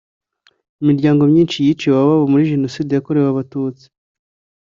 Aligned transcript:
Imiryango 0.81 1.21
myinshi 1.31 1.57
yiciwe 1.65 1.95
ababo 1.99 2.23
muri 2.31 2.49
Jenoside 2.51 2.91
yakorewe 2.93 3.27
Abatutsi 3.29 3.85